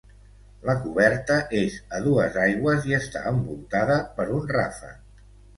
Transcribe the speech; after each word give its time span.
La 0.69 0.73
coberta 0.85 1.35
és 1.59 1.75
a 1.97 2.01
dues 2.07 2.39
aigües 2.45 2.89
i 2.93 2.97
està 3.01 3.21
envoltada 3.35 4.03
per 4.17 4.29
un 4.39 4.53
ràfec. 4.57 5.25